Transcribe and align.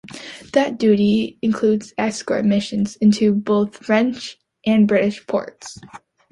That 0.53 0.79
duty 0.79 1.37
included 1.43 1.93
escort 1.95 2.43
missions 2.43 2.95
into 2.95 3.35
both 3.35 3.85
French 3.85 4.35
and 4.65 4.87
British 4.87 5.27
ports. 5.27 5.79